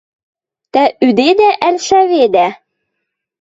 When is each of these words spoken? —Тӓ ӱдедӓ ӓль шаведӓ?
—Тӓ 0.73 0.83
ӱдедӓ 1.07 1.49
ӓль 1.67 1.79
шаведӓ? 1.87 2.47